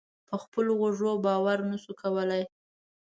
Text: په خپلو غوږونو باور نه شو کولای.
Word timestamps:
په 0.27 0.35
خپلو 0.43 0.71
غوږونو 0.79 1.21
باور 1.25 1.57
نه 1.71 1.77
شو 1.83 1.91
کولای. 2.01 2.43